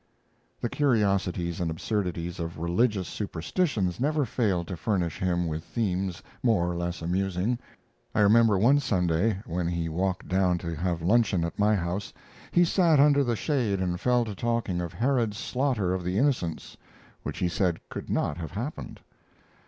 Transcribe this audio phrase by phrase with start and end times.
[0.61, 6.71] The curiosities and absurdities of religious superstitions never failed to furnish him with themes more
[6.71, 7.59] or less amusing.
[8.15, 12.13] I remember one Sunday, when he walked down to have luncheon at my house,
[12.49, 16.77] he sat under the shade and fell to talking of Herod's slaughter of the innocents,
[17.21, 19.01] which he said could not have happened.